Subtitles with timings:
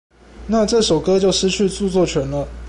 [0.47, 2.47] 那這首歌就失去著作權了